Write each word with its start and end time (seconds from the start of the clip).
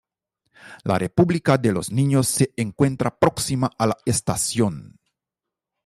La 0.83 0.97
República 0.97 1.59
de 1.59 1.71
los 1.71 1.91
Niños 1.91 2.27
se 2.27 2.51
encuentra 2.57 3.19
próxima 3.19 3.69
a 3.77 3.85
la 3.85 3.97
estación. 4.03 4.97